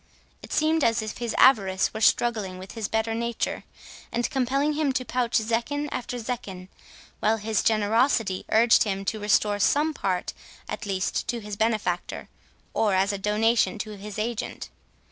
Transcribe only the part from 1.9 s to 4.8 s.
were struggling with his better nature, and compelling